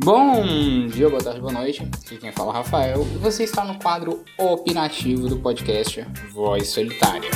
Bom 0.00 0.86
dia, 0.86 1.10
boa 1.10 1.20
tarde, 1.20 1.40
boa 1.40 1.52
noite. 1.52 1.82
Aqui 1.82 2.18
quem 2.18 2.30
fala 2.30 2.50
é 2.50 2.52
o 2.52 2.54
Rafael 2.54 3.02
e 3.02 3.18
você 3.18 3.42
está 3.42 3.64
no 3.64 3.80
quadro 3.80 4.24
opinativo 4.38 5.28
do 5.28 5.40
podcast 5.40 6.06
Voz 6.32 6.68
Solitária. 6.68 7.28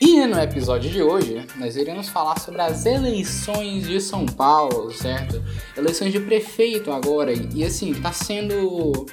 E 0.00 0.24
no 0.26 0.38
episódio 0.38 0.88
de 0.88 1.02
hoje, 1.02 1.44
nós 1.56 1.76
iremos 1.76 2.08
falar 2.08 2.38
sobre 2.38 2.62
as 2.62 2.86
eleições 2.86 3.84
de 3.84 4.00
São 4.00 4.26
Paulo, 4.26 4.92
certo? 4.92 5.42
Eleições 5.76 6.12
de 6.12 6.20
prefeito 6.20 6.92
agora, 6.92 7.32
e 7.32 7.64
assim, 7.64 7.92
tá 7.94 8.12
sendo 8.12 9.06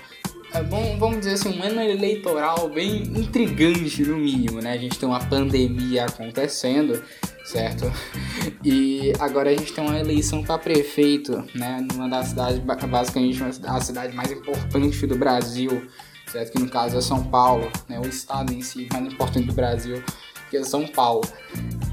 bom, 0.62 0.98
vamos 1.00 1.20
dizer 1.20 1.34
assim, 1.34 1.58
um 1.58 1.64
ano 1.64 1.82
eleitoral 1.82 2.70
bem 2.70 3.02
intrigante 3.02 4.04
no 4.04 4.18
mínimo, 4.18 4.62
né? 4.62 4.74
A 4.74 4.78
gente 4.78 5.00
tem 5.00 5.10
uma 5.10 5.20
pandemia 5.20 6.06
acontecendo, 6.06 7.04
certo? 7.44 7.92
E 8.64 9.12
agora 9.20 9.50
a 9.50 9.54
gente 9.54 9.74
tem 9.74 9.84
uma 9.84 10.00
eleição 10.00 10.42
para 10.42 10.58
prefeito, 10.58 11.44
né? 11.54 11.86
Numa 11.92 12.08
das 12.08 12.28
cidades, 12.28 12.60
basicamente 12.60 13.42
a 13.44 13.82
cidade 13.82 14.16
mais 14.16 14.32
importante 14.32 15.06
do 15.06 15.18
Brasil, 15.18 15.86
certo? 16.28 16.54
Que 16.54 16.60
no 16.60 16.70
caso 16.70 16.98
é 16.98 17.02
São 17.02 17.24
Paulo, 17.26 17.70
né? 17.90 18.00
O 18.00 18.08
estado 18.08 18.54
em 18.54 18.62
si 18.62 18.88
mais 18.94 19.06
importante 19.06 19.48
do 19.48 19.54
Brasil, 19.54 20.02
que 20.50 20.58
é 20.58 20.64
São 20.64 20.88
Paulo. 20.88 21.24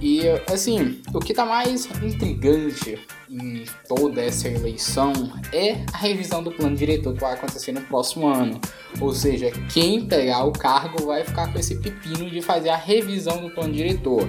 E 0.00 0.22
assim, 0.50 1.00
o 1.12 1.18
que 1.18 1.34
tá 1.34 1.44
mais 1.44 1.86
intrigante 2.02 2.98
em 3.28 3.64
toda 3.86 4.22
essa 4.22 4.48
eleição 4.48 5.12
é 5.52 5.84
a 5.92 5.98
revisão 5.98 6.42
do 6.42 6.50
plano 6.50 6.74
diretor 6.74 7.14
que 7.14 7.20
vai 7.20 7.34
acontecer 7.34 7.72
no 7.72 7.82
próximo 7.82 8.26
ano. 8.26 8.60
Ou 9.00 9.12
seja, 9.12 9.50
quem 9.72 10.06
pegar 10.06 10.44
o 10.44 10.52
cargo 10.52 11.06
vai 11.06 11.22
ficar 11.24 11.52
com 11.52 11.58
esse 11.58 11.76
pepino 11.76 12.30
de 12.30 12.40
fazer 12.40 12.70
a 12.70 12.76
revisão 12.76 13.40
do 13.40 13.50
plano 13.50 13.74
diretor. 13.74 14.28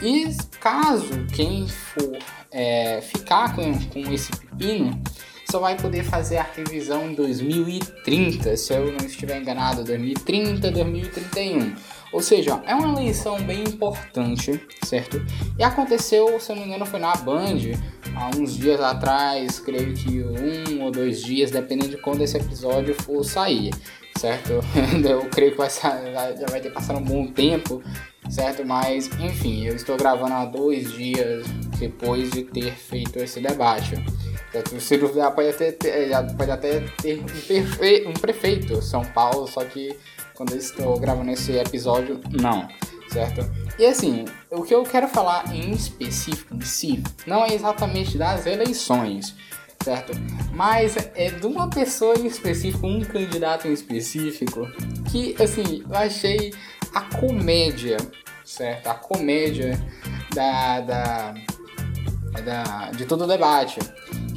E 0.00 0.28
caso 0.60 1.26
quem 1.34 1.66
for 1.66 2.16
é, 2.50 3.00
ficar 3.00 3.54
com, 3.54 3.78
com 3.88 4.12
esse 4.12 4.30
pepino, 4.30 5.02
só 5.50 5.58
vai 5.58 5.76
poder 5.76 6.04
fazer 6.04 6.36
a 6.36 6.42
revisão 6.42 7.10
em 7.10 7.14
2030, 7.14 8.56
se 8.56 8.72
eu 8.72 8.92
não 8.92 9.06
estiver 9.06 9.40
enganado, 9.40 9.82
2030, 9.82 10.70
2031. 10.70 11.74
Ou 12.12 12.22
seja, 12.22 12.62
é 12.66 12.74
uma 12.74 13.00
eleição 13.00 13.40
bem 13.42 13.64
importante, 13.64 14.60
certo? 14.82 15.20
E 15.58 15.62
aconteceu, 15.62 16.40
se 16.40 16.50
eu 16.50 16.56
não 16.56 16.62
me 16.62 16.68
engano, 16.68 16.86
foi 16.86 16.98
na 16.98 17.14
Band, 17.16 17.58
há 18.16 18.30
uns 18.36 18.56
dias 18.56 18.80
atrás, 18.80 19.60
creio 19.60 19.92
que 19.94 20.22
um 20.22 20.82
ou 20.84 20.90
dois 20.90 21.22
dias, 21.22 21.50
dependendo 21.50 21.90
de 21.90 21.98
quando 21.98 22.22
esse 22.22 22.36
episódio 22.36 22.94
for 22.94 23.22
sair, 23.24 23.74
certo? 24.16 24.54
Eu 25.06 25.28
creio 25.28 25.52
que 25.52 25.58
vai, 25.58 25.68
já 25.70 26.46
vai 26.50 26.60
ter 26.60 26.70
passado 26.70 26.98
um 26.98 27.04
bom 27.04 27.26
tempo, 27.26 27.82
certo? 28.30 28.64
Mas, 28.64 29.08
enfim, 29.20 29.66
eu 29.66 29.76
estou 29.76 29.96
gravando 29.96 30.34
há 30.34 30.44
dois 30.44 30.92
dias 30.92 31.46
depois 31.78 32.30
de 32.30 32.42
ter 32.44 32.72
feito 32.72 33.18
esse 33.18 33.40
debate. 33.40 33.94
Certo? 34.52 34.80
Ciro 34.80 35.12
já 35.14 35.30
pode 35.30 35.48
até 35.48 35.72
ter, 35.72 36.10
pode 36.36 36.50
até 36.50 36.80
ter 37.02 37.22
um, 38.06 38.10
um 38.10 38.14
prefeito 38.14 38.80
São 38.82 39.04
Paulo, 39.04 39.46
só 39.46 39.64
que 39.64 39.94
quando 40.38 40.52
eu 40.52 40.58
estou 40.58 40.96
gravando 41.00 41.32
esse 41.32 41.50
episódio, 41.56 42.20
não, 42.30 42.68
certo? 43.10 43.44
E 43.76 43.84
assim, 43.84 44.24
o 44.48 44.62
que 44.62 44.72
eu 44.72 44.84
quero 44.84 45.08
falar 45.08 45.52
em 45.52 45.72
específico 45.72 46.54
em 46.54 46.60
si 46.60 47.02
não 47.26 47.44
é 47.44 47.52
exatamente 47.52 48.16
das 48.16 48.46
eleições, 48.46 49.34
certo? 49.82 50.12
Mas 50.52 50.96
é 51.16 51.28
de 51.28 51.44
uma 51.44 51.68
pessoa 51.68 52.16
em 52.16 52.26
específico, 52.26 52.86
um 52.86 53.00
candidato 53.00 53.66
em 53.66 53.72
específico, 53.72 54.64
que 55.10 55.34
assim, 55.42 55.82
eu 55.84 55.96
achei 55.96 56.54
a 56.94 57.00
comédia, 57.18 57.96
certo? 58.44 58.86
A 58.86 58.94
comédia 58.94 59.76
da, 60.32 60.80
da, 60.80 61.34
da 62.44 62.90
de 62.92 63.06
todo 63.06 63.24
o 63.24 63.26
debate, 63.26 63.80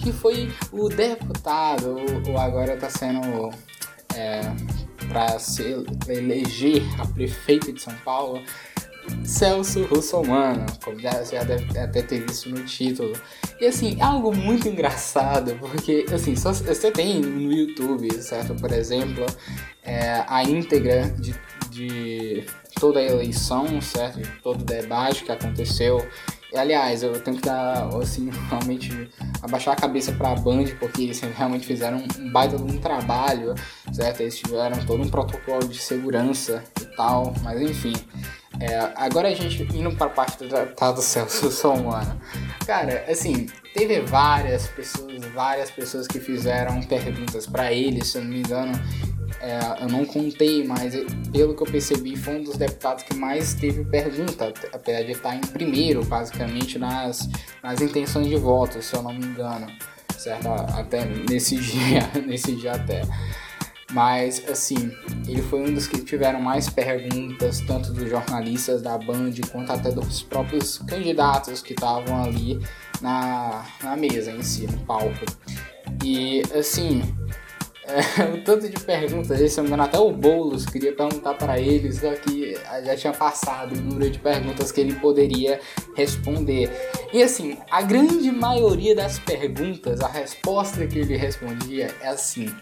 que 0.02 0.12
foi 0.12 0.52
o 0.72 0.90
deputado, 0.90 1.96
ou 2.28 2.40
agora 2.40 2.74
está 2.74 2.90
sendo 2.90 3.52
é, 4.16 4.42
para 5.12 5.38
se 5.40 5.84
eleger 6.08 6.82
a 6.98 7.06
prefeita 7.06 7.74
de 7.74 7.82
São 7.82 7.94
Paulo, 8.06 8.42
Celso 9.26 9.84
Russomano, 9.84 10.66
como 10.82 10.98
já, 11.00 11.12
deve 11.44 11.78
até 11.78 12.02
ter 12.02 12.26
visto 12.26 12.50
no 12.50 12.64
título. 12.64 13.14
E 13.60 13.66
assim, 13.66 13.98
é 14.00 14.04
algo 14.04 14.34
muito 14.34 14.70
engraçado, 14.70 15.58
porque 15.60 16.06
assim, 16.14 16.36
só, 16.36 16.54
você 16.54 16.92
tem 16.92 17.20
no 17.20 17.52
YouTube, 17.52 18.10
certo? 18.22 18.56
Por 18.56 18.72
exemplo, 18.72 19.26
é, 19.84 20.24
a 20.28 20.44
íntegra 20.44 21.10
de, 21.10 21.36
de 21.70 22.46
toda 22.80 23.00
a 23.00 23.04
eleição, 23.04 23.82
certo? 23.82 24.22
De 24.22 24.30
todo 24.42 24.62
o 24.62 24.66
debate 24.66 25.26
que 25.26 25.32
aconteceu 25.32 26.08
aliás, 26.56 27.04
eu 27.04 27.20
tenho 27.22 27.38
que 27.38 27.44
dar, 27.44 27.88
assim, 28.02 28.30
realmente 28.50 29.10
abaixar 29.42 29.74
a 29.74 29.78
cabeça 29.78 30.12
pra 30.12 30.36
Band, 30.36 30.66
porque 30.80 31.04
eles 31.04 31.20
realmente 31.20 31.66
fizeram 31.66 32.04
um 32.20 32.32
baita 32.32 32.58
de 32.58 32.64
um 32.64 32.78
trabalho, 32.78 33.56
certo? 33.92 34.22
Eles 34.22 34.38
tiveram 34.38 34.78
todo 34.86 35.02
um 35.02 35.10
protocolo 35.10 35.68
de 35.68 35.80
segurança 35.80 36.64
e 36.82 36.86
tal, 36.96 37.34
mas 37.44 37.62
enfim. 37.62 37.94
É, 38.60 38.78
agora 38.96 39.30
a 39.30 39.34
gente 39.34 39.64
indo 39.76 39.92
para 39.96 40.06
a 40.06 40.10
parte 40.10 40.38
do 40.38 40.48
Tratado 40.48 41.02
Celso 41.02 41.50
Somano. 41.52 42.22
Cara, 42.66 43.06
assim, 43.10 43.48
teve 43.74 44.02
várias 44.02 44.68
pessoas, 44.68 45.26
várias 45.34 45.72
pessoas 45.72 46.06
que 46.06 46.20
fizeram 46.20 46.80
perguntas 46.84 47.48
para 47.48 47.74
ele, 47.74 48.06
se 48.06 48.18
eu 48.18 48.24
não 48.24 48.30
me 48.30 48.40
engano, 48.40 48.74
é, 49.40 49.84
eu 49.84 49.90
não 49.90 50.06
contei, 50.06 50.64
mas 50.64 50.94
pelo 51.32 51.56
que 51.56 51.64
eu 51.64 51.68
percebi, 51.68 52.16
foi 52.16 52.38
um 52.38 52.44
dos 52.44 52.58
deputados 52.58 53.04
que 53.04 53.16
mais 53.16 53.54
teve 53.54 53.84
pergunta, 53.86 54.54
apesar 54.74 55.04
de 55.04 55.12
estar 55.12 55.36
em 55.36 55.42
primeiro, 55.42 56.04
basicamente, 56.06 56.78
nas, 56.78 57.30
nas 57.64 57.82
intenções 57.82 58.28
de 58.28 58.36
voto, 58.36 58.82
se 58.82 58.96
eu 58.96 59.02
não 59.02 59.14
me 59.14 59.26
engano, 59.26 59.68
certo? 60.18 60.48
Até 60.48 61.06
nesse 61.06 61.56
dia, 61.62 62.10
nesse 62.26 62.56
dia 62.56 62.74
até. 62.74 63.02
Mas, 63.92 64.48
assim, 64.50 64.92
ele 65.28 65.42
foi 65.42 65.70
um 65.70 65.74
dos 65.74 65.86
que 65.86 66.00
tiveram 66.02 66.40
mais 66.40 66.70
perguntas, 66.70 67.60
tanto 67.62 67.92
dos 67.92 68.10
jornalistas 68.10 68.82
da 68.82 68.98
Band, 68.98 69.34
quanto 69.52 69.72
até 69.72 69.92
dos 69.92 70.24
próprios 70.24 70.78
candidatos 70.78 71.62
que 71.62 71.74
estavam 71.74 72.24
ali 72.24 72.60
na, 73.02 73.66
na 73.84 73.98
mesa 73.98 74.32
em 74.32 74.42
si, 74.42 74.66
no 74.66 74.78
palco. 74.86 75.26
E, 76.04 76.42
assim, 76.58 77.02
é, 77.86 78.24
o 78.34 78.44
tanto 78.44 78.70
de 78.70 78.80
perguntas, 78.80 79.40
se 79.52 79.58
não 79.58 79.64
me 79.64 79.70
engano, 79.70 79.84
até 79.84 79.98
o 79.98 80.12
Boulos 80.12 80.66
queria 80.66 80.94
perguntar 80.94 81.34
para 81.34 81.60
ele, 81.60 81.92
só 81.92 82.12
que 82.14 82.56
já 82.86 82.96
tinha 82.96 83.14
passado 83.14 83.74
o 83.74 83.82
número 83.82 84.10
de 84.10 84.20
perguntas 84.20 84.72
que 84.72 84.82
ele 84.82 84.94
poderia 84.94 85.60
responder. 85.96 86.70
E 87.12 87.24
assim, 87.24 87.58
a 87.70 87.82
grande 87.82 88.32
maioria 88.32 88.96
das 88.96 89.18
perguntas, 89.20 90.02
a 90.02 90.08
resposta 90.08 90.86
que 90.86 91.00
ele 91.00 91.18
respondia 91.18 91.94
é 92.02 92.10
assim: 92.10 92.54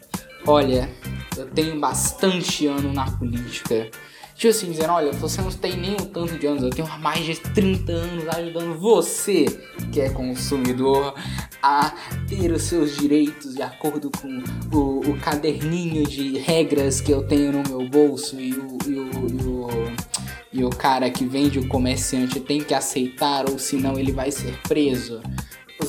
Olha, 0.47 0.89
eu 1.37 1.45
tenho 1.47 1.79
bastante 1.79 2.65
ano 2.65 2.93
na 2.93 3.11
política 3.11 3.89
Tipo 4.39 4.51
assim, 4.51 4.71
dizendo, 4.71 4.93
olha, 4.93 5.11
você 5.11 5.41
não 5.41 5.51
tem 5.51 5.75
nem 5.75 5.95
um 5.95 5.97
tanto 5.97 6.39
de 6.39 6.47
anos, 6.47 6.63
eu 6.63 6.69
tenho 6.69 6.87
mais 6.99 7.25
de 7.25 7.35
30 7.35 7.91
anos 7.91 8.25
ajudando 8.29 8.79
você, 8.79 9.43
que 9.91 9.99
é 9.99 10.09
consumidor, 10.09 11.13
a 11.61 11.93
ter 12.25 12.49
os 12.53 12.63
seus 12.63 12.95
direitos 12.95 13.53
de 13.53 13.61
acordo 13.61 14.09
com 14.09 14.41
o, 14.73 15.01
o 15.01 15.19
caderninho 15.19 16.07
de 16.07 16.37
regras 16.37 17.01
que 17.01 17.11
eu 17.11 17.27
tenho 17.27 17.51
no 17.51 17.63
meu 17.67 17.89
bolso 17.89 18.39
e 18.39 18.53
o, 18.53 18.77
e 18.87 18.93
o, 18.93 19.09
e 19.27 19.43
o, 19.43 19.67
e 20.53 20.63
o 20.63 20.69
cara 20.69 21.09
que 21.09 21.25
vende 21.25 21.59
o 21.59 21.67
comerciante 21.67 22.39
tem 22.39 22.61
que 22.61 22.73
aceitar 22.73 23.49
ou 23.49 23.59
senão 23.59 23.99
ele 23.99 24.13
vai 24.13 24.31
ser 24.31 24.57
preso. 24.61 25.21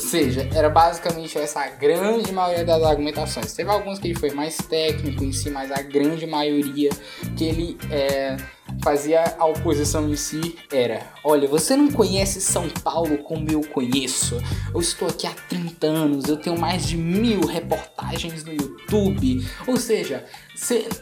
Seja, 0.01 0.49
era 0.55 0.71
basicamente 0.71 1.37
essa 1.39 1.67
grande 1.69 2.33
maioria 2.33 2.65
das 2.65 2.83
argumentações. 2.83 3.53
Teve 3.53 3.71
alguns 3.71 3.99
que 3.99 4.09
ele 4.09 4.19
foi 4.19 4.31
mais 4.31 4.57
técnico 4.57 5.23
em 5.23 5.31
si, 5.31 5.51
mas 5.51 5.71
a 5.71 5.83
grande 5.83 6.27
maioria 6.27 6.91
que 7.37 7.45
ele 7.45 7.79
é, 7.91 8.37
fazia 8.83 9.37
a 9.39 9.47
oposição 9.47 10.09
em 10.09 10.17
si 10.17 10.57
era: 10.73 11.03
olha, 11.25 11.49
você 11.49 11.77
não 11.77 11.91
conhece 11.91 12.41
São 12.41 12.69
Paulo 12.69 13.19
como 13.19 13.51
eu 13.51 13.61
conheço. 13.63 14.41
Eu 14.73 14.81
estou 14.81 15.09
aqui 15.09 15.27
há 15.27 15.33
30 15.49 15.87
anos, 15.87 16.25
eu 16.27 16.37
tenho 16.37 16.59
mais 16.59 16.87
de 16.87 16.97
mil 16.97 17.41
reportagens 17.47 18.45
no 18.45 18.53
YouTube. 18.53 19.47
Ou 19.67 19.77
seja, 19.77 20.25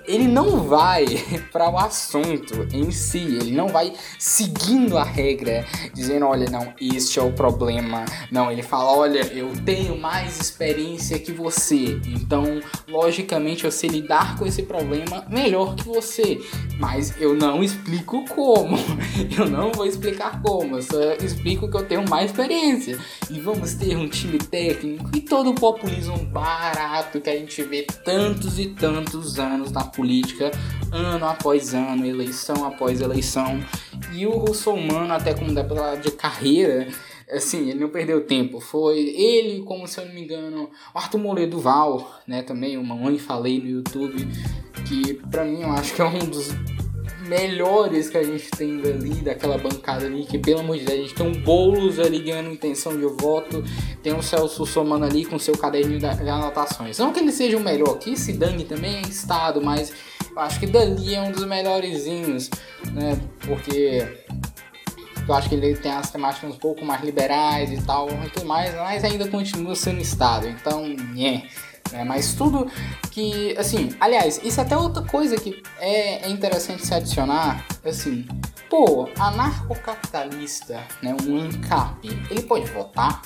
ele 0.06 0.28
não 0.28 0.62
vai 0.62 1.04
para 1.50 1.68
o 1.68 1.78
assunto 1.78 2.66
em 2.72 2.90
si, 2.90 3.18
ele 3.18 3.50
não 3.50 3.68
vai 3.68 3.92
seguindo 4.18 4.96
a 4.96 5.04
regra, 5.04 5.64
dizendo, 5.92 6.26
olha, 6.26 6.48
não, 6.48 6.72
este 6.80 7.18
é 7.18 7.22
o 7.22 7.32
problema. 7.32 8.04
Não, 8.30 8.50
ele 8.50 8.62
fala, 8.62 8.96
olha, 8.96 9.20
eu 9.32 9.52
tenho 9.64 9.98
mais 9.98 10.38
experiência 10.40 11.18
que 11.18 11.32
você, 11.32 12.00
então, 12.06 12.60
logicamente, 12.86 13.64
eu 13.64 13.72
sei 13.72 13.90
lidar 13.90 14.38
com 14.38 14.46
esse 14.46 14.62
problema 14.62 15.26
melhor 15.28 15.74
que 15.74 15.84
você, 15.84 16.40
mas 16.78 17.20
eu 17.20 17.34
não 17.34 17.57
explico 17.62 18.24
como. 18.26 18.76
Eu 19.36 19.48
não 19.48 19.72
vou 19.72 19.86
explicar 19.86 20.40
como, 20.42 20.76
eu 20.76 20.82
só 20.82 21.12
explico 21.14 21.70
que 21.70 21.76
eu 21.76 21.84
tenho 21.84 22.08
mais 22.08 22.30
experiência. 22.30 22.98
E 23.30 23.40
vamos 23.40 23.74
ter 23.74 23.96
um 23.96 24.08
time 24.08 24.38
técnico 24.38 25.10
e 25.14 25.20
todo 25.20 25.50
o 25.50 25.54
populismo 25.54 26.18
barato 26.26 27.20
que 27.20 27.30
a 27.30 27.36
gente 27.36 27.62
vê 27.62 27.82
tantos 27.82 28.58
e 28.58 28.66
tantos 28.66 29.38
anos 29.38 29.70
na 29.70 29.84
política, 29.84 30.50
ano 30.92 31.26
após 31.26 31.74
ano, 31.74 32.06
eleição 32.06 32.64
após 32.64 33.00
eleição. 33.00 33.60
E 34.12 34.26
o 34.26 34.30
Russomano, 34.30 35.12
até 35.12 35.34
como 35.34 35.54
deputado 35.54 36.00
de 36.00 36.10
carreira, 36.10 36.88
assim, 37.30 37.70
ele 37.70 37.80
não 37.80 37.88
perdeu 37.88 38.24
tempo. 38.24 38.60
Foi 38.60 38.98
ele, 38.98 39.62
como 39.62 39.86
se 39.86 40.00
eu 40.00 40.06
não 40.06 40.14
me 40.14 40.22
engano, 40.22 40.70
o 40.94 40.98
Arthur 40.98 41.18
Moledo 41.18 41.60
Val, 41.60 42.20
né, 42.26 42.42
também, 42.42 42.76
uma 42.76 42.94
mãe 42.94 43.18
falei 43.18 43.60
no 43.60 43.68
YouTube, 43.68 44.26
que 44.86 45.14
pra 45.30 45.44
mim 45.44 45.62
eu 45.62 45.70
acho 45.70 45.94
que 45.94 46.00
é 46.00 46.04
um 46.04 46.18
dos 46.18 46.48
melhores 47.28 48.08
que 48.08 48.16
a 48.16 48.22
gente 48.22 48.50
tem 48.50 48.80
ali, 48.80 49.14
daquela 49.16 49.58
bancada 49.58 50.06
ali, 50.06 50.24
que 50.24 50.38
pelo 50.38 50.60
amor 50.60 50.78
de 50.78 50.84
Deus, 50.84 50.98
a 50.98 51.02
gente 51.02 51.14
tem 51.14 51.26
um 51.26 51.32
Boulos 51.42 51.98
ali 51.98 52.20
ganhando 52.20 52.50
intenção 52.50 52.96
de 52.96 53.06
voto, 53.22 53.62
tem 54.02 54.14
o 54.14 54.22
Celso 54.22 54.64
somando 54.66 55.04
ali 55.04 55.24
com 55.24 55.38
seu 55.38 55.56
caderninho 55.56 56.00
de 56.00 56.06
anotações. 56.06 56.98
Não 56.98 57.12
que 57.12 57.20
ele 57.20 57.32
seja 57.32 57.56
o 57.56 57.60
melhor, 57.60 57.98
que 57.98 58.16
se 58.16 58.32
dane 58.32 58.64
também 58.64 58.96
é 58.96 59.00
estado, 59.02 59.60
mas 59.60 59.92
eu 60.30 60.40
acho 60.40 60.58
que 60.58 60.66
dali 60.66 61.14
é 61.14 61.20
um 61.20 61.30
dos 61.30 61.44
melhorzinhos, 61.44 62.50
né, 62.92 63.18
porque 63.40 64.06
eu 65.28 65.34
acho 65.34 65.48
que 65.48 65.54
ele 65.54 65.76
tem 65.76 65.92
as 65.92 66.10
temáticas 66.10 66.50
um 66.50 66.56
pouco 66.56 66.84
mais 66.84 67.02
liberais 67.04 67.70
e 67.70 67.82
tal, 67.84 68.08
e 68.08 68.30
tudo 68.30 68.46
mais, 68.46 68.74
mas 68.74 69.04
ainda 69.04 69.28
continua 69.28 69.74
sendo 69.74 70.00
Estado. 70.00 70.48
Então, 70.48 70.96
é. 71.18 71.67
É, 71.92 72.04
mas 72.04 72.34
tudo 72.34 72.70
que, 73.10 73.56
assim, 73.58 73.90
aliás, 74.00 74.40
isso 74.42 74.60
é 74.60 74.62
até 74.62 74.76
outra 74.76 75.02
coisa 75.02 75.36
que 75.36 75.62
é, 75.78 76.26
é 76.26 76.28
interessante 76.28 76.86
se 76.86 76.94
adicionar, 76.94 77.64
assim, 77.84 78.26
pô, 78.68 79.08
anarcocapitalista, 79.18 80.82
né, 81.02 81.16
um 81.26 81.38
ANCAP, 81.38 82.08
ele 82.30 82.42
pode 82.42 82.66
votar? 82.70 83.22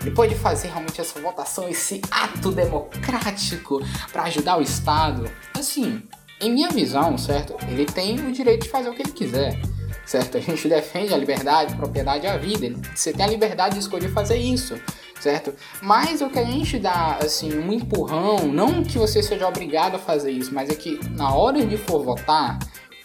Ele 0.00 0.10
pode 0.12 0.34
fazer 0.36 0.68
realmente 0.68 1.00
essa 1.00 1.20
votação, 1.20 1.68
esse 1.68 2.00
ato 2.10 2.52
democrático 2.52 3.80
para 4.12 4.24
ajudar 4.24 4.58
o 4.58 4.62
Estado? 4.62 5.28
Assim, 5.58 6.02
em 6.40 6.50
minha 6.50 6.68
visão, 6.68 7.18
certo? 7.18 7.56
Ele 7.66 7.86
tem 7.86 8.20
o 8.20 8.30
direito 8.30 8.64
de 8.64 8.68
fazer 8.68 8.88
o 8.88 8.94
que 8.94 9.02
ele 9.02 9.12
quiser 9.12 9.58
certo? 10.06 10.38
A 10.38 10.40
gente 10.40 10.68
defende 10.68 11.12
a 11.12 11.16
liberdade, 11.16 11.74
a 11.74 11.76
propriedade 11.76 12.24
e 12.24 12.28
a 12.28 12.36
vida. 12.36 12.78
Você 12.94 13.12
tem 13.12 13.26
a 13.26 13.28
liberdade 13.28 13.74
de 13.74 13.80
escolher 13.80 14.08
fazer 14.08 14.36
isso, 14.36 14.80
certo? 15.20 15.54
Mas 15.82 16.20
o 16.20 16.28
que 16.28 16.38
a 16.38 16.44
gente 16.44 16.78
dá, 16.78 17.18
assim, 17.22 17.56
um 17.58 17.72
empurrão, 17.72 18.46
não 18.46 18.82
que 18.82 18.98
você 18.98 19.22
seja 19.22 19.48
obrigado 19.48 19.96
a 19.96 19.98
fazer 19.98 20.30
isso, 20.30 20.52
mas 20.54 20.70
é 20.70 20.74
que 20.74 21.00
na 21.10 21.34
hora 21.34 21.64
de 21.64 21.76
for 21.76 22.02
votar, 22.02 22.58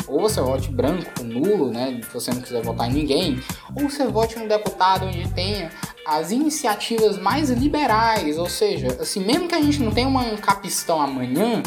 ou 0.07 0.19
você 0.19 0.41
vote 0.41 0.69
branco, 0.69 1.23
nulo, 1.23 1.71
né? 1.71 2.01
Se 2.03 2.13
você 2.13 2.33
não 2.33 2.41
quiser 2.41 2.61
votar 2.61 2.89
em 2.89 2.93
ninguém, 2.93 3.39
ou 3.75 3.89
você 3.89 4.05
vote 4.07 4.37
no 4.37 4.47
deputado 4.47 5.05
onde 5.05 5.27
tenha 5.29 5.71
as 6.05 6.31
iniciativas 6.31 7.17
mais 7.17 7.49
liberais, 7.49 8.37
ou 8.37 8.49
seja, 8.49 8.87
assim, 8.99 9.23
mesmo 9.23 9.47
que 9.47 9.55
a 9.55 9.61
gente 9.61 9.81
não 9.81 9.91
tenha 9.91 10.07
uma 10.07 10.25
capistão 10.37 10.99
amanhã, 10.99 11.61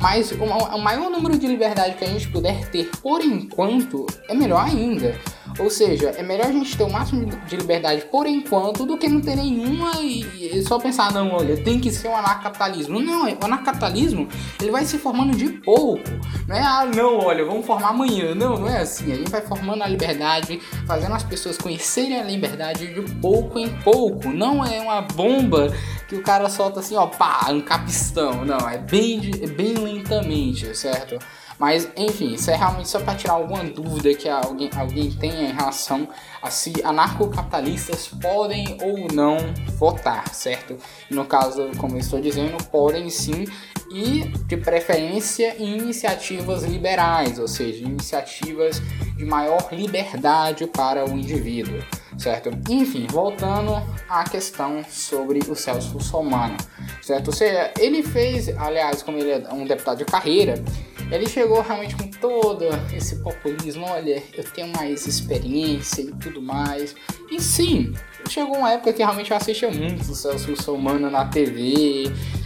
mas 0.00 0.32
o 0.32 0.78
maior 0.78 1.08
número 1.10 1.38
de 1.38 1.46
liberdade 1.46 1.94
que 1.94 2.04
a 2.04 2.08
gente 2.08 2.28
puder 2.28 2.68
ter 2.70 2.90
por 3.00 3.22
enquanto 3.22 4.06
é 4.28 4.34
melhor 4.34 4.64
ainda. 4.64 5.18
Ou 5.58 5.68
seja, 5.68 6.10
é 6.16 6.22
melhor 6.22 6.46
a 6.46 6.52
gente 6.52 6.76
ter 6.76 6.84
o 6.84 6.90
máximo 6.90 7.26
de 7.26 7.56
liberdade 7.56 8.04
por 8.10 8.26
enquanto 8.26 8.86
do 8.86 8.96
que 8.96 9.08
não 9.08 9.20
ter 9.20 9.36
nenhuma 9.36 9.90
e, 10.00 10.62
só 10.62 10.78
pensar, 10.78 11.12
não, 11.12 11.32
olha, 11.32 11.56
tem 11.56 11.80
que 11.80 11.90
ser 11.90 12.08
um 12.08 12.16
anarcapitalismo. 12.16 13.00
Não, 13.00 13.28
o 13.28 13.44
anarcapitalismo 13.44 14.28
ele 14.60 14.70
vai 14.70 14.84
se 14.84 14.98
formando 14.98 15.36
de 15.36 15.48
pouco. 15.48 16.02
Não 16.46 16.54
é, 16.54 16.62
ah, 16.62 16.88
não, 16.94 17.18
olha, 17.18 17.44
vamos 17.44 17.66
formar 17.66 17.88
amanhã. 17.88 18.34
Não, 18.34 18.58
não 18.58 18.68
é 18.68 18.82
assim. 18.82 19.12
A 19.12 19.16
gente 19.16 19.30
vai 19.30 19.40
formando 19.40 19.82
a 19.82 19.88
liberdade, 19.88 20.60
fazendo 20.86 21.14
as 21.14 21.22
pessoas 21.22 21.58
conhecerem 21.58 22.20
a 22.20 22.24
liberdade 22.24 22.86
de 22.94 23.14
pouco 23.16 23.58
em 23.58 23.68
pouco. 23.82 24.28
Não 24.28 24.64
é 24.64 24.80
uma 24.80 25.02
bomba 25.02 25.72
que 26.08 26.14
o 26.14 26.22
cara 26.22 26.48
solta 26.48 26.80
assim, 26.80 26.96
ó, 26.96 27.06
pá, 27.06 27.48
um 27.50 27.60
capistão. 27.60 28.44
Não, 28.44 28.68
é 28.68 28.78
bem, 28.78 29.30
é 29.42 29.46
bem 29.46 29.74
lentamente, 29.74 30.76
certo? 30.76 31.18
Mas, 31.58 31.88
enfim, 31.96 32.34
isso 32.34 32.50
é 32.50 32.56
realmente 32.56 32.88
só 32.88 33.00
para 33.00 33.16
tirar 33.16 33.34
alguma 33.34 33.64
dúvida 33.64 34.14
que 34.14 34.28
alguém, 34.28 34.70
alguém 34.76 35.10
tenha 35.10 35.50
em 35.50 35.52
relação 35.52 36.08
a 36.40 36.50
se 36.50 36.72
anarcocapitalistas 36.84 38.08
podem 38.08 38.78
ou 38.82 39.08
não 39.12 39.38
votar, 39.76 40.32
certo? 40.32 40.76
No 41.10 41.24
caso, 41.24 41.70
como 41.76 41.96
eu 41.96 41.98
estou 41.98 42.20
dizendo, 42.20 42.56
podem 42.70 43.10
sim 43.10 43.44
e 43.90 44.28
de 44.46 44.56
preferência 44.56 45.56
em 45.58 45.78
iniciativas 45.78 46.62
liberais, 46.62 47.38
ou 47.38 47.48
seja, 47.48 47.84
iniciativas 47.84 48.80
de 49.16 49.24
maior 49.24 49.68
liberdade 49.72 50.66
para 50.66 51.04
o 51.04 51.10
indivíduo, 51.10 51.82
certo? 52.18 52.50
Enfim, 52.68 53.06
voltando 53.10 53.74
à 54.08 54.24
questão 54.24 54.84
sobre 54.88 55.40
o 55.50 55.54
Celso 55.54 55.92
Russomano, 55.94 56.56
certo? 57.02 57.28
Ou 57.28 57.32
seja, 57.32 57.72
ele 57.78 58.02
fez, 58.02 58.48
aliás, 58.56 59.02
como 59.02 59.18
ele 59.18 59.30
é 59.30 59.52
um 59.52 59.64
deputado 59.64 59.98
de 59.98 60.04
carreira, 60.04 60.62
ele 61.10 61.26
chegou 61.26 61.62
realmente 61.62 61.96
com 61.96 62.08
todo 62.08 62.64
esse 62.94 63.16
populismo, 63.16 63.86
olha, 63.86 64.22
eu 64.36 64.44
tenho 64.44 64.68
mais 64.68 65.06
experiência 65.06 66.02
e 66.02 66.12
tudo 66.12 66.42
mais. 66.42 66.94
E 67.30 67.40
sim, 67.40 67.94
chegou 68.28 68.56
uma 68.56 68.72
época 68.72 68.92
que 68.92 68.98
realmente 68.98 69.30
eu 69.30 69.36
assistia 69.36 69.70
muito 69.70 70.02
o 70.02 70.14
Celso 70.14 70.50
Russomano 70.50 71.10
na 71.10 71.24
TV, 71.26 72.04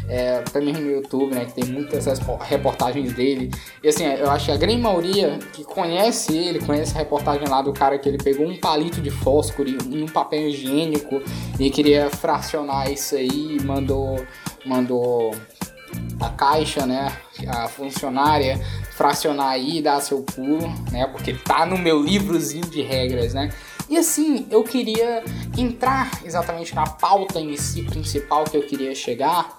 é, 0.08 0.42
no 0.54 0.90
YouTube, 0.90 1.34
né, 1.34 1.44
que 1.44 1.54
tem 1.54 1.64
muitas 1.64 2.06
reportagens 2.40 3.12
dele. 3.14 3.50
E 3.82 3.88
assim, 3.88 4.04
eu 4.04 4.30
acho 4.30 4.46
que 4.46 4.52
a 4.52 4.56
grande 4.56 4.80
maioria 4.80 5.38
que 5.52 5.64
conhece 5.64 6.36
ele, 6.36 6.60
conhece 6.60 6.94
a 6.94 6.98
reportagem 6.98 7.48
lá 7.48 7.62
do 7.62 7.72
cara 7.72 7.98
que 7.98 8.08
ele 8.08 8.18
pegou 8.18 8.46
um 8.46 8.58
palito 8.58 9.00
de 9.00 9.10
fósforo 9.10 9.68
e 9.68 10.02
um 10.02 10.06
papel 10.06 10.48
higiênico 10.48 11.20
e 11.58 11.70
queria 11.70 12.10
fracionar 12.10 12.90
isso 12.90 13.14
aí 13.14 13.56
e 13.56 13.62
mandou, 13.62 14.24
mandou 14.64 15.34
a 16.20 16.28
caixa, 16.30 16.86
né, 16.86 17.12
a 17.48 17.68
funcionária 17.68 18.58
fracionar 18.92 19.48
aí 19.48 19.78
e 19.78 19.82
dar 19.82 20.00
seu 20.00 20.22
pulo, 20.22 20.68
né, 20.90 21.06
porque 21.06 21.32
tá 21.34 21.66
no 21.66 21.78
meu 21.78 22.02
livrozinho 22.02 22.66
de 22.66 22.82
regras, 22.82 23.34
né. 23.34 23.50
E 23.88 23.96
assim, 23.98 24.46
eu 24.50 24.62
queria 24.62 25.22
entrar 25.56 26.10
exatamente 26.24 26.74
na 26.74 26.86
pauta 26.86 27.40
si 27.56 27.82
principal 27.82 28.44
que 28.44 28.56
eu 28.56 28.62
queria 28.62 28.94
chegar, 28.94 29.56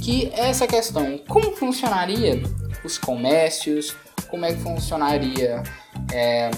que 0.00 0.30
é 0.34 0.50
essa 0.50 0.66
questão, 0.66 1.18
como 1.26 1.56
funcionaria 1.56 2.42
os 2.84 2.98
comércios, 2.98 3.96
como 4.28 4.44
é 4.44 4.52
que 4.52 4.60
funcionaria 4.60 5.62
é, 6.12 6.50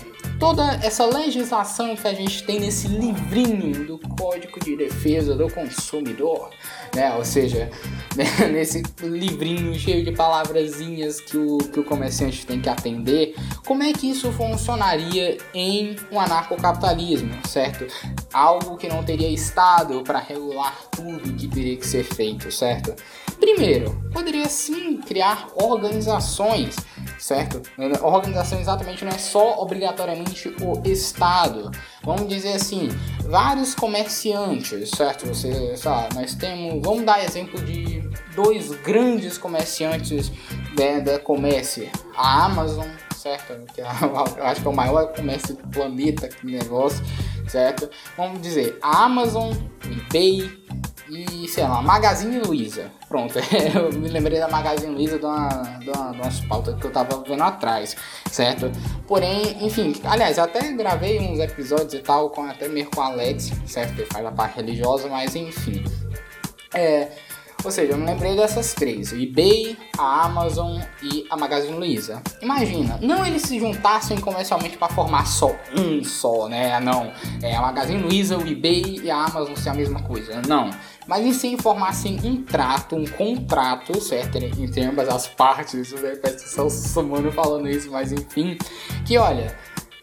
toda 0.44 0.78
essa 0.82 1.06
legislação 1.06 1.96
que 1.96 2.06
a 2.06 2.12
gente 2.12 2.42
tem 2.44 2.60
nesse 2.60 2.86
livrinho 2.86 3.86
do 3.86 3.98
Código 3.98 4.60
de 4.60 4.76
Defesa 4.76 5.34
do 5.34 5.48
Consumidor, 5.50 6.50
né? 6.94 7.14
Ou 7.14 7.24
seja, 7.24 7.70
né? 8.14 8.26
nesse 8.52 8.82
livrinho 9.00 9.74
cheio 9.74 10.04
de 10.04 10.12
palavrazinhas 10.12 11.18
que 11.18 11.38
o, 11.38 11.56
que 11.56 11.80
o 11.80 11.84
comerciante 11.84 12.44
tem 12.44 12.60
que 12.60 12.68
atender, 12.68 13.34
como 13.64 13.84
é 13.84 13.94
que 13.94 14.10
isso 14.10 14.30
funcionaria 14.32 15.38
em 15.54 15.96
um 16.12 16.20
anarcocapitalismo, 16.20 17.32
certo? 17.48 17.86
Algo 18.30 18.76
que 18.76 18.86
não 18.86 19.02
teria 19.02 19.30
Estado 19.30 20.02
para 20.02 20.18
regular 20.18 20.76
tudo 20.90 21.32
que 21.32 21.48
teria 21.48 21.76
que 21.78 21.86
ser 21.86 22.04
feito, 22.04 22.52
certo? 22.52 22.94
Primeiro, 23.40 23.98
poderia 24.12 24.48
sim 24.48 24.98
criar 24.98 25.48
organizações, 25.54 26.76
certo? 27.18 27.62
Organização 28.02 28.60
exatamente 28.60 29.04
não 29.04 29.12
é 29.12 29.18
só 29.18 29.60
obrigatoriamente 29.60 30.54
o 30.60 30.82
Estado. 30.84 31.70
Vamos 32.02 32.28
dizer 32.28 32.54
assim, 32.54 32.88
vários 33.24 33.74
comerciantes, 33.74 34.90
certo? 34.90 35.26
Você, 35.26 35.76
sabe, 35.76 36.14
nós 36.14 36.34
temos, 36.34 36.82
vamos 36.82 37.04
dar 37.04 37.24
exemplo 37.24 37.60
de 37.64 38.02
dois 38.34 38.70
grandes 38.82 39.38
comerciantes 39.38 40.30
da, 40.76 41.00
da 41.00 41.18
comércio, 41.18 41.90
a 42.16 42.44
Amazon, 42.44 42.86
certo? 43.16 43.54
Que 43.72 43.80
é, 43.80 43.84
eu 44.36 44.44
acho 44.44 44.60
que 44.60 44.66
é 44.66 44.70
o 44.70 44.74
maior 44.74 45.12
comércio 45.14 45.56
do 45.56 45.68
planeta, 45.68 46.28
que 46.28 46.46
negócio, 46.46 47.04
certo? 47.48 47.88
Vamos 48.16 48.40
dizer, 48.40 48.78
a 48.82 49.04
Amazon, 49.04 49.52
eBay, 49.84 50.50
e, 51.08 51.46
sei 51.48 51.64
lá, 51.64 51.82
Magazine 51.82 52.38
Luiza. 52.38 52.90
Pronto, 53.08 53.34
eu 53.74 53.92
me 53.92 54.08
lembrei 54.08 54.38
da 54.38 54.48
Magazine 54.48 54.94
Luiza 54.94 55.18
de, 55.18 55.24
uma, 55.24 55.48
de, 55.48 55.90
uma, 55.90 56.10
de 56.12 56.20
umas 56.20 56.40
pautas 56.40 56.74
que 56.78 56.86
eu 56.86 56.90
tava 56.90 57.22
vendo 57.22 57.42
atrás, 57.42 57.96
certo? 58.30 58.70
Porém, 59.06 59.64
enfim, 59.64 59.94
aliás, 60.04 60.38
até 60.38 60.72
gravei 60.72 61.20
uns 61.20 61.38
episódios 61.38 61.94
e 61.94 61.98
tal, 61.98 62.30
com, 62.30 62.44
até 62.44 62.68
mesmo 62.68 62.90
com 62.90 63.02
a 63.02 63.06
Alex, 63.06 63.52
certo? 63.66 63.94
Que 63.94 64.06
faz 64.06 64.24
a 64.24 64.32
parte 64.32 64.56
religiosa, 64.56 65.08
mas 65.08 65.34
enfim. 65.36 65.84
É, 66.72 67.08
ou 67.64 67.70
seja, 67.70 67.92
eu 67.92 67.96
me 67.96 68.04
lembrei 68.04 68.36
dessas 68.36 68.74
três: 68.74 69.10
o 69.10 69.16
eBay, 69.16 69.76
a 69.96 70.26
Amazon 70.26 70.78
e 71.02 71.26
a 71.30 71.36
Magazine 71.36 71.74
Luiza. 71.74 72.22
Imagina, 72.42 72.98
não 73.00 73.24
eles 73.24 73.42
se 73.42 73.58
juntassem 73.58 74.20
comercialmente 74.20 74.76
para 74.76 74.92
formar 74.92 75.26
só 75.26 75.50
um 75.74 76.04
só, 76.04 76.46
né? 76.46 76.78
Não, 76.80 77.10
é 77.42 77.56
a 77.56 77.62
Magazine 77.62 78.02
Luiza, 78.02 78.36
o 78.36 78.46
eBay 78.46 79.00
e 79.02 79.10
a 79.10 79.24
Amazon 79.24 79.56
ser 79.56 79.70
a 79.70 79.74
mesma 79.74 80.02
coisa. 80.02 80.42
Não. 80.46 80.70
Mas 81.06 81.24
em 81.24 81.32
si 81.32 81.56
formassem 81.56 82.18
um 82.24 82.42
trato, 82.42 82.96
um 82.96 83.06
contrato, 83.06 84.00
certo? 84.00 84.38
Entre 84.38 84.82
ambas 84.82 85.08
as 85.08 85.26
partes, 85.26 85.92
né? 85.92 86.16
Parece 86.16 86.48
só 86.48 86.68
falando 86.68 87.68
isso, 87.68 87.90
mas 87.90 88.12
enfim. 88.12 88.56
Que 89.06 89.18
olha, 89.18 89.54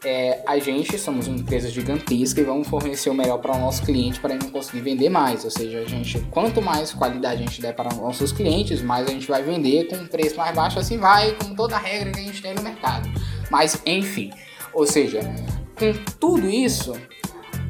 é, 0.03 0.41
a 0.47 0.57
gente 0.57 0.97
somos 0.97 1.27
uma 1.27 1.37
empresa 1.37 1.69
gigantesca 1.69 2.41
e 2.41 2.43
vamos 2.43 2.67
fornecer 2.67 3.09
o 3.09 3.13
melhor 3.13 3.37
para 3.37 3.55
o 3.55 3.59
nosso 3.59 3.83
cliente 3.83 4.19
para 4.19 4.33
ele 4.33 4.43
não 4.43 4.51
conseguir 4.51 4.81
vender 4.81 5.09
mais. 5.09 5.43
Ou 5.43 5.51
seja, 5.51 5.79
a 5.79 5.85
gente, 5.85 6.19
quanto 6.31 6.61
mais 6.61 6.91
qualidade 6.93 7.43
a 7.43 7.45
gente 7.45 7.61
der 7.61 7.75
para 7.75 7.89
os 7.89 7.97
nossos 7.97 8.31
clientes, 8.31 8.81
mais 8.81 9.07
a 9.07 9.11
gente 9.11 9.27
vai 9.27 9.43
vender 9.43 9.87
com 9.87 9.95
um 9.97 10.07
preço 10.07 10.37
mais 10.37 10.55
baixo, 10.55 10.79
assim 10.79 10.97
vai, 10.97 11.33
como 11.35 11.55
toda 11.55 11.77
regra 11.77 12.11
que 12.11 12.19
a 12.19 12.23
gente 12.23 12.41
tem 12.41 12.53
no 12.53 12.61
mercado. 12.61 13.09
Mas 13.49 13.79
enfim, 13.85 14.31
ou 14.73 14.87
seja, 14.87 15.19
com 15.77 15.93
tudo 16.19 16.49
isso, 16.49 16.93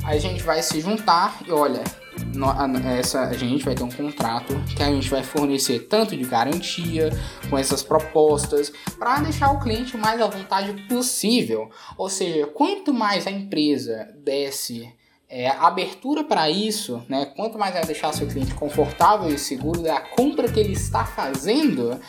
a 0.06 0.18
gente 0.18 0.42
vai 0.42 0.64
se 0.64 0.80
juntar 0.80 1.38
e 1.46 1.52
olha, 1.52 1.84
essa, 2.98 3.22
a 3.24 3.34
gente 3.34 3.64
vai 3.64 3.76
ter 3.76 3.84
um 3.84 3.92
contrato 3.92 4.54
que 4.76 4.82
a 4.82 4.92
gente 4.92 5.10
vai 5.10 5.24
fornecer 5.24 5.88
tanto 5.88 6.16
de 6.16 6.24
garantia 6.24 7.10
com 7.50 7.58
essas 7.58 7.84
propostas 7.84 8.72
para 8.98 9.20
deixar 9.20 9.52
o 9.52 9.60
cliente 9.60 9.98
mais 9.98 10.22
à 10.22 10.28
vontade 10.28 10.74
possível. 10.88 11.70
Ou 11.98 12.10
seja, 12.10 12.48
quanto 12.48 12.94
mais 12.94 13.28
a 13.28 13.32
empresa 13.32 14.08
desse 14.24 14.92
é, 15.32 15.48
abertura 15.48 16.26
para 16.26 16.50
isso, 16.50 17.02
né, 17.08 17.26
quanto 17.38 17.58
mais 17.58 17.74
ela 17.74 17.86
deixar 17.86 18.14
seu 18.14 18.28
cliente 18.28 18.54
confortável 18.54 19.30
e 19.30 19.40
seguro 19.40 19.82
da 19.82 20.02
compra 20.02 20.52
que 20.52 20.60
ele 20.60 20.74
está 20.74 21.06
fazendo, 21.06 22.00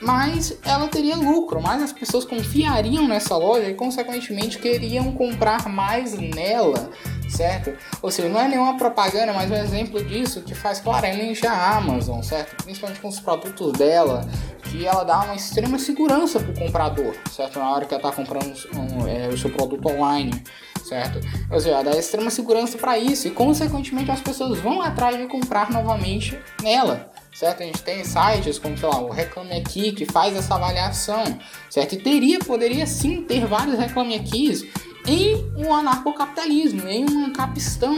mais 0.00 0.56
ela 0.64 0.88
teria 0.88 1.16
lucro, 1.16 1.60
mais 1.60 1.82
as 1.82 1.92
pessoas 1.92 2.24
confiariam 2.24 3.08
nessa 3.08 3.36
loja 3.36 3.68
e, 3.68 3.74
consequentemente, 3.74 4.58
queriam 4.58 5.12
comprar 5.12 5.68
mais 5.68 6.14
nela 6.14 6.90
certo? 7.28 7.76
Ou 8.02 8.10
seja, 8.10 8.28
não 8.28 8.40
é 8.40 8.48
nenhuma 8.48 8.76
propaganda, 8.76 9.32
mas 9.32 9.50
um 9.50 9.54
exemplo 9.54 10.02
disso 10.02 10.42
que 10.42 10.54
faz 10.54 10.80
claramente 10.80 11.46
a 11.46 11.76
Amazon, 11.76 12.22
certo? 12.22 12.62
Principalmente 12.64 13.00
com 13.00 13.08
os 13.08 13.20
produtos 13.20 13.72
dela, 13.72 14.28
que 14.64 14.86
ela 14.86 15.04
dá 15.04 15.20
uma 15.20 15.34
extrema 15.34 15.78
segurança 15.78 16.40
para 16.40 16.50
o 16.50 16.54
comprador, 16.54 17.14
certo? 17.30 17.58
Na 17.58 17.70
hora 17.70 17.84
que 17.84 17.94
ela 17.94 18.02
está 18.02 18.12
comprando 18.12 18.54
um, 18.74 19.06
é, 19.06 19.28
o 19.28 19.36
seu 19.36 19.50
produto 19.50 19.86
online, 19.88 20.42
certo? 20.84 21.20
Ou 21.50 21.60
seja, 21.60 21.82
dá 21.82 21.96
extrema 21.96 22.30
segurança 22.30 22.78
para 22.78 22.98
isso 22.98 23.28
e, 23.28 23.30
consequentemente, 23.30 24.10
as 24.10 24.20
pessoas 24.20 24.58
vão 24.58 24.80
atrás 24.80 25.16
de 25.16 25.26
comprar 25.26 25.70
novamente 25.70 26.38
nela 26.62 27.10
certo? 27.36 27.62
A 27.62 27.66
gente 27.66 27.82
tem 27.82 28.02
sites 28.02 28.58
como, 28.58 28.78
sei 28.78 28.88
lá, 28.88 28.98
o 28.98 29.10
Reclame 29.10 29.52
Aqui, 29.52 29.92
que 29.92 30.06
faz 30.06 30.34
essa 30.34 30.54
avaliação, 30.54 31.22
certo? 31.68 31.94
E 31.94 31.98
teria, 31.98 32.38
poderia 32.38 32.86
sim 32.86 33.22
ter 33.22 33.46
vários 33.46 33.78
Reclame 33.78 34.14
Aqui 34.14 34.70
em 35.06 35.52
um 35.54 35.72
anarcocapitalismo, 35.72 36.88
em 36.88 37.04
um 37.04 37.32
capistão, 37.32 37.96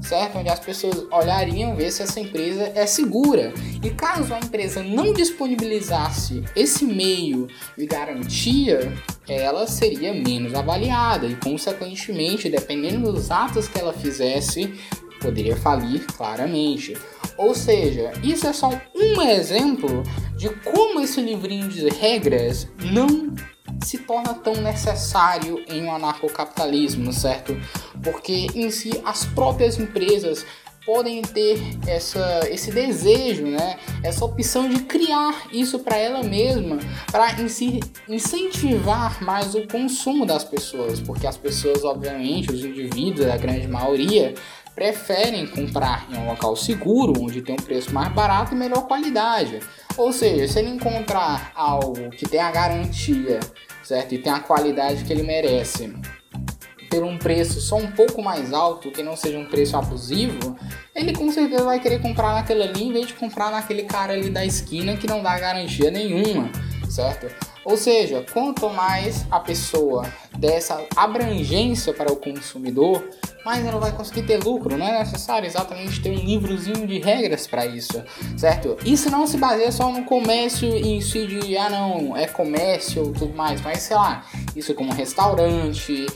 certo? 0.00 0.38
Onde 0.38 0.48
as 0.48 0.60
pessoas 0.60 1.04
olhariam 1.10 1.74
ver 1.74 1.90
se 1.90 2.02
essa 2.02 2.20
empresa 2.20 2.72
é 2.76 2.86
segura. 2.86 3.52
E 3.82 3.90
caso 3.90 4.32
a 4.32 4.38
empresa 4.38 4.82
não 4.82 5.12
disponibilizasse 5.12 6.44
esse 6.54 6.84
meio 6.84 7.48
de 7.76 7.86
garantia, 7.86 8.92
ela 9.28 9.66
seria 9.66 10.14
menos 10.14 10.54
avaliada 10.54 11.26
e, 11.26 11.34
consequentemente, 11.34 12.48
dependendo 12.48 13.12
dos 13.12 13.32
atos 13.32 13.66
que 13.66 13.80
ela 13.80 13.92
fizesse, 13.92 14.72
poderia 15.20 15.56
falir 15.56 16.06
claramente. 16.06 16.96
Ou 17.36 17.54
seja, 17.54 18.12
isso 18.22 18.46
é 18.46 18.52
só 18.52 18.70
um 18.94 19.22
exemplo 19.22 20.02
de 20.36 20.48
como 20.48 21.00
esse 21.00 21.20
livrinho 21.20 21.68
de 21.68 21.88
regras 21.88 22.68
não 22.80 23.34
se 23.82 23.98
torna 23.98 24.34
tão 24.34 24.54
necessário 24.56 25.62
em 25.68 25.84
um 25.84 25.94
anarcocapitalismo, 25.94 27.12
certo? 27.12 27.56
Porque 28.02 28.46
em 28.54 28.70
si 28.70 29.00
as 29.04 29.24
próprias 29.26 29.78
empresas 29.78 30.44
podem 30.86 31.20
ter 31.20 31.58
essa, 31.86 32.48
esse 32.48 32.70
desejo, 32.70 33.44
né? 33.44 33.76
essa 34.04 34.24
opção 34.24 34.68
de 34.68 34.84
criar 34.84 35.48
isso 35.52 35.80
para 35.80 35.96
ela 35.96 36.22
mesma, 36.22 36.78
para 37.10 37.34
incentivar 38.08 39.22
mais 39.22 39.56
o 39.56 39.66
consumo 39.66 40.24
das 40.24 40.44
pessoas, 40.44 41.00
porque 41.00 41.26
as 41.26 41.36
pessoas, 41.36 41.82
obviamente, 41.82 42.52
os 42.52 42.64
indivíduos, 42.64 43.26
a 43.26 43.36
grande 43.36 43.66
maioria, 43.66 44.32
preferem 44.76 45.46
comprar 45.46 46.06
em 46.10 46.18
um 46.18 46.26
local 46.26 46.54
seguro, 46.54 47.14
onde 47.18 47.40
tem 47.40 47.54
um 47.54 47.62
preço 47.62 47.92
mais 47.94 48.12
barato 48.12 48.54
e 48.54 48.58
melhor 48.58 48.86
qualidade. 48.86 49.58
Ou 49.96 50.12
seja, 50.12 50.46
se 50.46 50.58
ele 50.58 50.68
encontrar 50.68 51.50
algo 51.54 52.10
que 52.10 52.28
tem 52.28 52.38
a 52.38 52.50
garantia, 52.50 53.40
certo? 53.82 54.14
E 54.14 54.18
tem 54.18 54.30
a 54.30 54.38
qualidade 54.38 55.02
que 55.02 55.10
ele 55.10 55.22
merece, 55.22 55.94
por 56.90 57.02
um 57.02 57.16
preço 57.16 57.58
só 57.58 57.76
um 57.76 57.90
pouco 57.90 58.22
mais 58.22 58.52
alto, 58.52 58.90
que 58.90 59.02
não 59.02 59.16
seja 59.16 59.38
um 59.38 59.46
preço 59.46 59.78
abusivo, 59.78 60.54
ele 60.94 61.14
com 61.14 61.32
certeza 61.32 61.64
vai 61.64 61.80
querer 61.80 62.02
comprar 62.02 62.34
naquele 62.34 62.62
ali 62.62 62.84
em 62.84 62.92
vez 62.92 63.06
de 63.06 63.14
comprar 63.14 63.50
naquele 63.50 63.84
cara 63.84 64.12
ali 64.12 64.28
da 64.28 64.44
esquina 64.44 64.94
que 64.96 65.06
não 65.06 65.22
dá 65.22 65.38
garantia 65.38 65.90
nenhuma, 65.90 66.50
certo? 66.88 67.26
Ou 67.66 67.76
seja, 67.76 68.24
quanto 68.32 68.70
mais 68.70 69.26
a 69.28 69.40
pessoa 69.40 70.06
dessa 70.38 70.86
abrangência 70.94 71.92
para 71.92 72.12
o 72.12 72.16
consumidor, 72.16 73.02
mais 73.44 73.66
ela 73.66 73.80
vai 73.80 73.90
conseguir 73.90 74.22
ter 74.22 74.36
lucro. 74.36 74.78
Não 74.78 74.86
é 74.86 75.00
necessário 75.00 75.48
exatamente 75.48 76.00
ter 76.00 76.10
um 76.10 76.14
livrozinho 76.14 76.86
de 76.86 77.00
regras 77.00 77.48
para 77.48 77.66
isso, 77.66 78.04
certo? 78.36 78.76
Isso 78.84 79.10
não 79.10 79.26
se 79.26 79.36
baseia 79.36 79.72
só 79.72 79.90
no 79.90 80.04
comércio 80.04 80.68
em 80.68 81.00
si 81.00 81.26
de, 81.26 81.56
ah 81.56 81.68
não, 81.68 82.16
é 82.16 82.28
comércio 82.28 83.06
ou 83.06 83.12
tudo 83.12 83.34
mais, 83.34 83.60
mas 83.60 83.80
sei 83.80 83.96
lá, 83.96 84.24
isso 84.54 84.72
como 84.72 84.92
restaurante, 84.92 86.06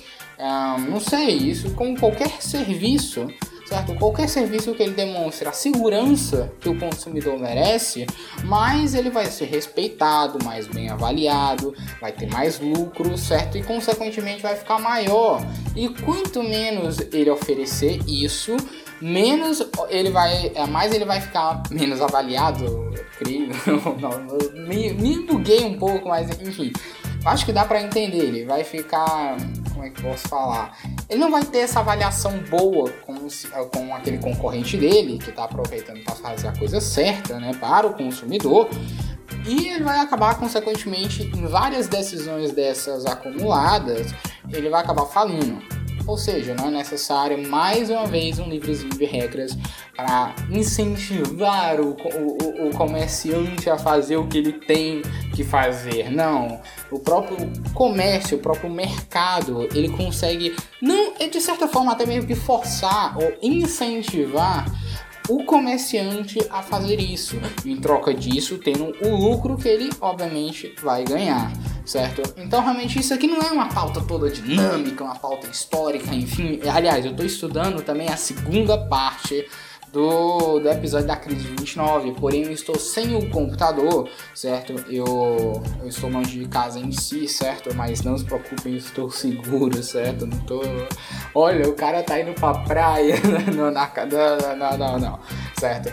não 0.88 1.00
sei, 1.00 1.30
isso 1.35 1.75
como 1.75 1.99
qualquer 1.99 2.40
serviço 2.40 3.26
certo? 3.71 3.95
Qualquer 3.95 4.29
serviço 4.29 4.75
que 4.75 4.83
ele 4.83 4.95
demonstre 4.95 5.49
a 5.49 5.53
segurança 5.53 6.53
que 6.61 6.69
o 6.69 6.77
consumidor 6.77 7.39
merece, 7.39 8.05
mais 8.43 8.95
ele 8.95 9.11
vai 9.11 9.27
ser 9.27 9.45
respeitado, 9.45 10.45
mais 10.45 10.67
bem 10.67 10.91
avaliado, 10.91 11.73
vai 12.00 12.11
ter 12.11 12.29
mais 12.29 12.59
lucro, 12.59 13.17
certo? 13.17 13.57
E 13.57 13.62
consequentemente 13.62 14.43
vai 14.43 14.57
ficar 14.57 14.81
maior. 14.81 15.41
E 15.77 15.89
quanto 15.89 16.43
menos 16.43 16.99
ele 17.12 17.31
oferecer 17.31 18.00
isso, 18.09 18.57
menos 19.00 19.65
ele 19.89 20.11
vai, 20.11 20.50
é, 20.53 20.67
mais 20.67 20.93
ele 20.93 21.05
vai 21.05 21.21
ficar 21.21 21.62
menos 21.71 22.00
avaliado, 22.00 22.91
creio. 23.19 23.50
Não, 24.00 24.67
me, 24.67 24.93
me 24.95 25.23
buguei 25.23 25.65
um 25.65 25.79
pouco, 25.79 26.09
mas 26.09 26.29
enfim. 26.41 26.73
Acho 27.25 27.45
que 27.45 27.53
dá 27.53 27.65
para 27.65 27.83
entender. 27.83 28.25
Ele 28.25 28.45
vai 28.47 28.65
ficar 28.65 29.37
como 29.80 29.87
é 29.87 29.90
que 29.90 30.02
posso 30.02 30.28
falar? 30.28 30.76
Ele 31.08 31.20
não 31.20 31.30
vai 31.30 31.42
ter 31.42 31.60
essa 31.60 31.80
avaliação 31.80 32.38
boa 32.50 32.90
com, 33.06 33.28
se, 33.30 33.49
com 33.49 33.94
aquele 33.94 34.18
concorrente 34.18 34.76
dele, 34.76 35.18
que 35.18 35.30
está 35.30 35.44
aproveitando 35.44 36.04
para 36.04 36.14
fazer 36.14 36.49
a 36.49 36.58
coisa 36.58 36.80
certa 36.80 37.40
né, 37.40 37.52
para 37.58 37.87
o 37.87 37.94
consumidor. 37.94 38.68
E 39.46 39.68
ele 39.68 39.84
vai 39.84 39.99
acabar, 40.00 40.38
consequentemente, 40.38 41.22
em 41.22 41.46
várias 41.46 41.88
decisões 41.88 42.52
dessas 42.52 43.06
acumuladas, 43.06 44.12
ele 44.52 44.68
vai 44.68 44.82
acabar 44.82 45.06
falindo. 45.06 45.62
Ou 46.11 46.19
seja, 46.19 46.57
não 46.57 46.67
é 46.67 46.71
necessário 46.73 47.38
mais 47.49 47.88
uma 47.88 48.05
vez 48.05 48.40
um 48.40 48.49
livrozinho 48.49 48.90
de 48.90 49.05
regras 49.05 49.57
para 49.97 50.35
incentivar 50.50 51.81
o, 51.81 51.90
o, 51.90 52.69
o, 52.69 52.71
comerciante 52.76 53.71
a 53.71 53.79
fazer 53.79 54.17
o 54.17 54.26
que 54.26 54.38
ele 54.38 54.55
tem 54.55 55.02
que 55.37 55.45
fazer. 55.45 56.11
Não, 56.11 56.61
o 56.90 56.99
próprio 56.99 57.37
comércio, 57.75 58.38
o 58.38 58.40
próprio 58.40 58.69
mercado, 58.69 59.69
ele 59.73 59.88
consegue, 59.90 60.57
não, 60.83 61.14
de 61.14 61.40
certa 61.40 61.69
forma 61.69 61.93
até 61.93 62.05
mesmo 62.05 62.26
que 62.26 62.35
forçar 62.35 63.17
ou 63.17 63.33
incentivar 63.40 64.67
o 65.29 65.45
comerciante 65.45 66.40
a 66.50 66.61
fazer 66.61 66.99
isso. 66.99 67.37
Em 67.64 67.76
troca 67.76 68.12
disso, 68.12 68.59
tendo 68.59 68.93
o 69.00 69.14
lucro 69.14 69.57
que 69.57 69.69
ele 69.69 69.90
obviamente 70.00 70.75
vai 70.83 71.05
ganhar 71.05 71.52
certo? 71.84 72.22
Então, 72.37 72.62
realmente, 72.62 72.99
isso 72.99 73.12
aqui 73.14 73.26
não 73.26 73.40
é 73.40 73.50
uma 73.50 73.68
pauta 73.68 74.00
toda 74.00 74.30
dinâmica, 74.30 75.04
uma 75.04 75.16
pauta 75.16 75.46
histórica, 75.46 76.14
enfim. 76.14 76.60
Aliás, 76.68 77.04
eu 77.04 77.12
estou 77.12 77.26
estudando 77.26 77.82
também 77.82 78.08
a 78.08 78.16
segunda 78.16 78.76
parte 78.87 79.46
do, 79.92 80.60
do 80.60 80.68
episódio 80.68 81.06
da 81.06 81.16
crise 81.16 81.42
de 81.42 81.49
29, 81.49 82.12
porém 82.12 82.44
eu 82.44 82.52
estou 82.52 82.78
sem 82.78 83.14
o 83.16 83.28
computador, 83.30 84.08
certo? 84.34 84.72
Eu, 84.88 85.62
eu 85.80 85.88
estou 85.88 86.10
longe 86.10 86.38
de 86.38 86.49
casa 86.49 86.78
em 86.78 86.92
si, 86.92 87.26
certo? 87.26 87.75
Mas 87.75 88.02
não 88.02 88.16
se 88.16 88.25
preocupem, 88.25 88.76
estou 88.76 89.10
seguro, 89.10 89.82
certo? 89.82 90.26
Não 90.26 90.38
tô. 90.40 90.62
Olha, 91.34 91.68
o 91.68 91.72
cara 91.75 92.02
tá 92.02 92.20
indo 92.20 92.32
pra 92.34 92.54
praia. 92.60 93.16
não, 93.54 93.70
na, 93.70 93.90
não, 94.10 94.56
não, 94.56 94.78
não, 94.78 94.99
não, 94.99 95.20
certo? 95.58 95.92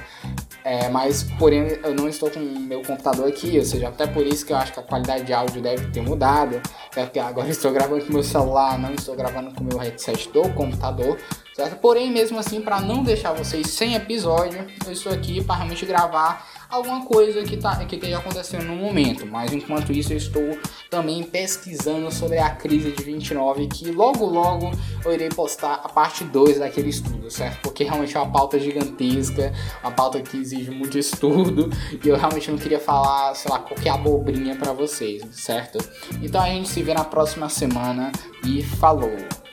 É, 0.67 0.89
mas, 0.89 1.23
porém, 1.39 1.79
eu 1.81 1.95
não 1.95 2.09
estou 2.09 2.29
com 2.29 2.41
meu 2.41 2.81
computador 2.81 3.25
aqui, 3.25 3.57
ou 3.57 3.63
seja, 3.63 3.87
até 3.87 4.05
por 4.05 4.27
isso 4.27 4.45
que 4.45 4.51
eu 4.51 4.57
acho 4.57 4.73
que 4.73 4.79
a 4.81 4.83
qualidade 4.83 5.23
de 5.23 5.31
áudio 5.31 5.61
deve 5.61 5.87
ter 5.91 6.01
mudado. 6.01 6.61
Porque 6.93 7.17
agora 7.19 7.47
estou 7.47 7.71
gravando 7.71 8.03
com 8.03 8.11
meu 8.11 8.21
celular, 8.21 8.77
não 8.77 8.93
estou 8.93 9.15
gravando 9.15 9.55
com 9.55 9.63
meu 9.63 9.77
headset 9.77 10.29
do 10.33 10.41
computador, 10.49 11.17
certo? 11.57 11.77
Porém, 11.77 12.11
mesmo 12.11 12.37
assim, 12.37 12.61
para 12.61 12.79
não 12.79 13.03
deixar 13.03 13.33
vocês 13.33 13.71
sem 13.71 13.95
episódio, 13.95 14.63
eu 14.85 14.91
estou 14.91 15.11
aqui 15.11 15.43
para 15.43 15.55
realmente 15.55 15.87
gravar 15.87 16.47
alguma 16.69 17.03
coisa 17.03 17.41
que, 17.43 17.57
tá, 17.57 17.83
que 17.83 17.95
esteja 17.95 18.19
acontecendo 18.19 18.65
no 18.65 18.75
momento. 18.75 19.25
Mas 19.25 19.51
enquanto 19.51 19.91
isso, 19.91 20.13
eu 20.13 20.17
estou 20.17 20.55
também 20.87 21.23
pesquisando 21.23 22.11
sobre 22.11 22.37
a 22.37 22.51
crise 22.51 22.91
de 22.91 23.01
29, 23.03 23.65
que 23.67 23.89
logo 23.89 24.23
logo 24.23 24.69
eu 25.03 25.11
irei 25.11 25.29
postar 25.29 25.81
a 25.83 25.89
parte 25.89 26.23
2 26.25 26.59
daquele 26.59 26.89
estudo, 26.89 27.31
certo? 27.31 27.59
Porque 27.61 27.83
realmente 27.83 28.15
é 28.15 28.19
uma 28.19 28.31
pauta 28.31 28.59
gigantesca, 28.59 29.51
uma 29.81 29.91
pauta 29.91 30.21
que 30.21 30.37
exige 30.37 30.69
muito 30.69 30.99
estudo, 30.99 31.71
e 32.03 32.07
eu 32.07 32.17
realmente 32.17 32.51
não 32.51 32.57
queria 32.59 32.79
falar, 32.79 33.33
sei 33.33 33.49
lá, 33.49 33.57
qualquer 33.57 33.89
abobrinha 33.89 34.55
para 34.55 34.73
vocês, 34.73 35.23
certo? 35.31 35.79
Então 36.21 36.39
a 36.39 36.49
gente 36.49 36.69
se 36.69 36.83
vê 36.83 36.93
na 36.93 37.03
próxima 37.03 37.49
semana 37.49 38.11
e 38.45 38.61
falou! 38.61 39.46